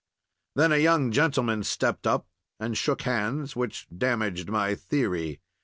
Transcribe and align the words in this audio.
Then 0.55 0.71
a 0.71 0.77
young 0.77 1.11
gentleman 1.11 1.61
stepped 1.63 2.07
up 2.07 2.25
and 2.59 2.75
shook 2.75 3.03
hands, 3.03 3.55
which 3.55 3.85
damaged 3.95 4.49
my 4.49 4.73
theory. 4.73 5.41